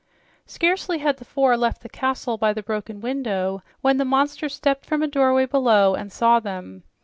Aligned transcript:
Scarcely 0.47 0.97
had 0.97 1.17
the 1.17 1.25
four 1.25 1.55
left 1.55 1.83
the 1.83 1.87
castle 1.87 2.35
by 2.35 2.53
the 2.53 2.63
broken 2.63 3.01
window 3.01 3.61
when 3.81 3.97
the 3.97 4.03
monster 4.03 4.49
stepped 4.49 4.83
from 4.83 5.03
a 5.03 5.07
doorway 5.07 5.45
below 5.45 5.93
and 5.93 6.11
saw 6.11 6.39
them. 6.39 6.81